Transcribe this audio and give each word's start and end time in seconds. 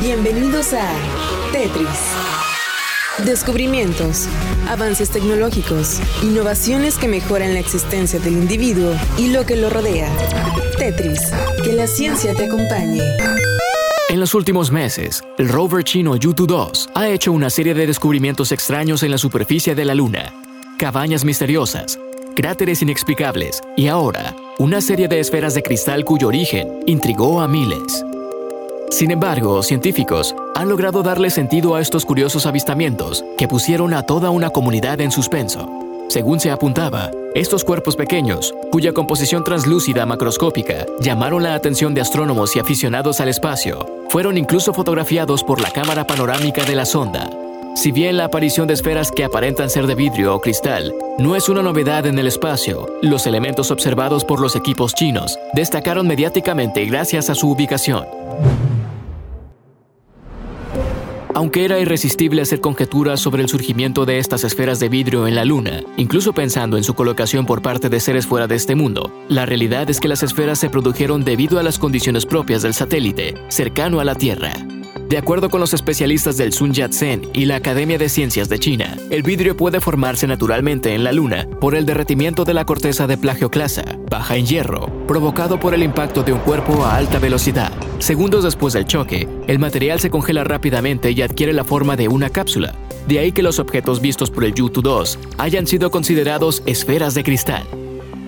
Bienvenidos 0.00 0.74
a 0.74 0.92
Tetris. 1.50 1.88
Descubrimientos, 3.24 4.28
avances 4.68 5.10
tecnológicos, 5.10 5.98
innovaciones 6.22 6.96
que 6.96 7.08
mejoran 7.08 7.52
la 7.52 7.58
existencia 7.58 8.20
del 8.20 8.34
individuo 8.34 8.92
y 9.18 9.30
lo 9.30 9.44
que 9.44 9.56
lo 9.56 9.70
rodea. 9.70 10.08
Tetris, 10.78 11.32
que 11.64 11.72
la 11.72 11.88
ciencia 11.88 12.32
te 12.32 12.44
acompañe. 12.44 13.02
En 14.08 14.20
los 14.20 14.34
últimos 14.34 14.70
meses, 14.70 15.20
el 15.36 15.48
rover 15.48 15.82
chino 15.82 16.14
Yutu-2 16.14 16.90
ha 16.94 17.08
hecho 17.08 17.32
una 17.32 17.50
serie 17.50 17.74
de 17.74 17.88
descubrimientos 17.88 18.52
extraños 18.52 19.02
en 19.02 19.10
la 19.10 19.18
superficie 19.18 19.74
de 19.74 19.84
la 19.84 19.96
Luna. 19.96 20.32
Cabañas 20.78 21.24
misteriosas, 21.24 21.98
cráteres 22.36 22.82
inexplicables 22.82 23.60
y 23.76 23.88
ahora, 23.88 24.36
una 24.58 24.80
serie 24.80 25.08
de 25.08 25.18
esferas 25.18 25.54
de 25.54 25.64
cristal 25.64 26.04
cuyo 26.04 26.28
origen 26.28 26.84
intrigó 26.86 27.40
a 27.40 27.48
miles. 27.48 28.04
Sin 28.90 29.10
embargo, 29.10 29.62
científicos 29.62 30.34
han 30.54 30.68
logrado 30.68 31.02
darle 31.02 31.30
sentido 31.30 31.74
a 31.74 31.80
estos 31.80 32.04
curiosos 32.04 32.46
avistamientos 32.46 33.24
que 33.36 33.46
pusieron 33.46 33.92
a 33.92 34.02
toda 34.02 34.30
una 34.30 34.50
comunidad 34.50 35.00
en 35.00 35.10
suspenso. 35.10 35.68
Según 36.08 36.40
se 36.40 36.50
apuntaba, 36.50 37.10
estos 37.34 37.64
cuerpos 37.64 37.96
pequeños, 37.96 38.54
cuya 38.72 38.94
composición 38.94 39.44
translúcida 39.44 40.06
macroscópica 40.06 40.86
llamaron 41.00 41.42
la 41.42 41.54
atención 41.54 41.92
de 41.92 42.00
astrónomos 42.00 42.56
y 42.56 42.60
aficionados 42.60 43.20
al 43.20 43.28
espacio, 43.28 43.86
fueron 44.08 44.38
incluso 44.38 44.72
fotografiados 44.72 45.44
por 45.44 45.60
la 45.60 45.70
cámara 45.70 46.06
panorámica 46.06 46.64
de 46.64 46.74
la 46.74 46.86
sonda. 46.86 47.28
Si 47.76 47.92
bien 47.92 48.16
la 48.16 48.24
aparición 48.24 48.66
de 48.66 48.74
esferas 48.74 49.12
que 49.12 49.22
aparentan 49.22 49.68
ser 49.68 49.86
de 49.86 49.94
vidrio 49.94 50.34
o 50.34 50.40
cristal 50.40 50.94
no 51.18 51.36
es 51.36 51.50
una 51.50 51.62
novedad 51.62 52.06
en 52.06 52.18
el 52.18 52.26
espacio, 52.26 52.88
los 53.02 53.26
elementos 53.26 53.70
observados 53.70 54.24
por 54.24 54.40
los 54.40 54.56
equipos 54.56 54.94
chinos 54.94 55.38
destacaron 55.52 56.08
mediáticamente 56.08 56.86
gracias 56.86 57.28
a 57.28 57.34
su 57.34 57.50
ubicación. 57.50 58.06
Aunque 61.38 61.64
era 61.64 61.78
irresistible 61.78 62.42
hacer 62.42 62.60
conjeturas 62.60 63.20
sobre 63.20 63.44
el 63.44 63.48
surgimiento 63.48 64.04
de 64.04 64.18
estas 64.18 64.42
esferas 64.42 64.80
de 64.80 64.88
vidrio 64.88 65.28
en 65.28 65.36
la 65.36 65.44
Luna, 65.44 65.84
incluso 65.96 66.32
pensando 66.32 66.76
en 66.76 66.82
su 66.82 66.94
colocación 66.94 67.46
por 67.46 67.62
parte 67.62 67.88
de 67.88 68.00
seres 68.00 68.26
fuera 68.26 68.48
de 68.48 68.56
este 68.56 68.74
mundo, 68.74 69.12
la 69.28 69.46
realidad 69.46 69.88
es 69.88 70.00
que 70.00 70.08
las 70.08 70.24
esferas 70.24 70.58
se 70.58 70.68
produjeron 70.68 71.22
debido 71.22 71.60
a 71.60 71.62
las 71.62 71.78
condiciones 71.78 72.26
propias 72.26 72.62
del 72.62 72.74
satélite, 72.74 73.34
cercano 73.50 74.00
a 74.00 74.04
la 74.04 74.16
Tierra. 74.16 74.52
De 75.08 75.16
acuerdo 75.16 75.48
con 75.48 75.60
los 75.60 75.72
especialistas 75.72 76.36
del 76.36 76.52
Sun 76.52 76.74
Yat-sen 76.74 77.30
y 77.32 77.46
la 77.46 77.56
Academia 77.56 77.96
de 77.96 78.10
Ciencias 78.10 78.50
de 78.50 78.58
China, 78.58 78.94
el 79.08 79.22
vidrio 79.22 79.56
puede 79.56 79.80
formarse 79.80 80.26
naturalmente 80.26 80.94
en 80.94 81.02
la 81.02 81.12
Luna 81.12 81.48
por 81.62 81.74
el 81.74 81.86
derretimiento 81.86 82.44
de 82.44 82.52
la 82.52 82.66
corteza 82.66 83.06
de 83.06 83.16
plagioclasa, 83.16 83.84
baja 84.10 84.36
en 84.36 84.44
hierro, 84.44 85.06
provocado 85.06 85.58
por 85.58 85.72
el 85.72 85.82
impacto 85.82 86.22
de 86.24 86.34
un 86.34 86.40
cuerpo 86.40 86.84
a 86.84 86.96
alta 86.96 87.18
velocidad. 87.18 87.72
Segundos 88.00 88.44
después 88.44 88.74
del 88.74 88.84
choque, 88.84 89.26
el 89.46 89.58
material 89.58 89.98
se 89.98 90.10
congela 90.10 90.44
rápidamente 90.44 91.10
y 91.12 91.22
adquiere 91.22 91.54
la 91.54 91.64
forma 91.64 91.96
de 91.96 92.08
una 92.08 92.28
cápsula. 92.28 92.74
De 93.06 93.18
ahí 93.18 93.32
que 93.32 93.42
los 93.42 93.58
objetos 93.58 94.02
vistos 94.02 94.30
por 94.30 94.44
el 94.44 94.52
Yutu-2 94.52 95.16
hayan 95.38 95.66
sido 95.66 95.90
considerados 95.90 96.62
esferas 96.66 97.14
de 97.14 97.24
cristal. 97.24 97.64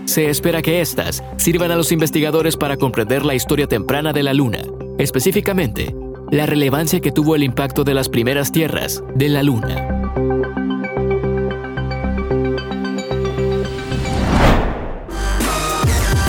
Se 0.06 0.30
espera 0.30 0.62
que 0.62 0.80
estas 0.80 1.22
sirvan 1.36 1.72
a 1.72 1.76
los 1.76 1.92
investigadores 1.92 2.56
para 2.56 2.78
comprender 2.78 3.26
la 3.26 3.34
historia 3.34 3.66
temprana 3.66 4.14
de 4.14 4.22
la 4.22 4.32
Luna, 4.32 4.62
específicamente 4.96 5.94
la 6.30 6.46
relevancia 6.46 7.00
que 7.00 7.10
tuvo 7.10 7.34
el 7.34 7.42
impacto 7.42 7.84
de 7.84 7.94
las 7.94 8.08
primeras 8.08 8.52
tierras 8.52 9.02
de 9.14 9.28
la 9.28 9.42
Luna. 9.42 9.86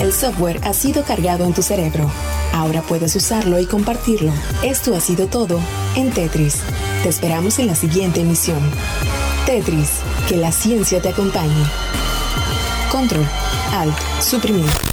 El 0.00 0.12
software 0.12 0.60
ha 0.64 0.72
sido 0.72 1.04
cargado 1.04 1.44
en 1.44 1.54
tu 1.54 1.62
cerebro. 1.62 2.10
Ahora 2.52 2.82
puedes 2.82 3.14
usarlo 3.14 3.58
y 3.60 3.66
compartirlo. 3.66 4.32
Esto 4.62 4.94
ha 4.94 5.00
sido 5.00 5.26
todo 5.28 5.60
en 5.96 6.10
Tetris. 6.10 6.60
Te 7.02 7.08
esperamos 7.08 7.58
en 7.60 7.68
la 7.68 7.74
siguiente 7.74 8.20
emisión. 8.20 8.60
Tetris, 9.46 10.00
que 10.28 10.36
la 10.36 10.52
ciencia 10.52 11.00
te 11.00 11.08
acompañe. 11.08 11.64
Control, 12.90 13.26
Alt, 13.72 13.96
suprimir. 14.20 14.91